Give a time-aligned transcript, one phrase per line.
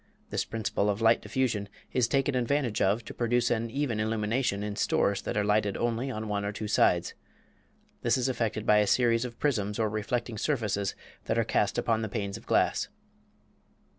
[0.31, 4.75] This principle of light diffusion is taken advantage of to produce an even illumination in
[4.75, 7.13] stores that are lighted only on one or two sides.
[8.01, 10.95] This is effected by a series of prisms or reflecting surfaces
[11.25, 12.87] that are cast upon the panes of glass.